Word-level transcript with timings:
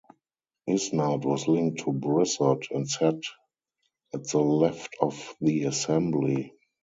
Isnard 0.67 1.25
was 1.25 1.47
linked 1.47 1.81
to 1.81 1.91
Brissot 1.93 2.71
and 2.71 2.89
sat 2.89 3.21
at 4.15 4.23
the 4.29 4.39
left 4.39 4.95
of 4.99 5.35
the 5.39 5.65
Assembly. 5.65 6.55